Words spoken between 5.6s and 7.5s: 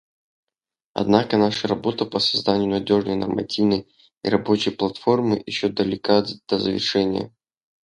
далека до завершения.